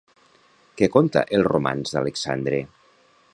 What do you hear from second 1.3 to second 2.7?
El romanç d'Alexandre?